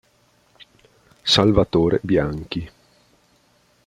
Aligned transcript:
Salvatore 1.23 1.99
Bianchi 2.01 2.65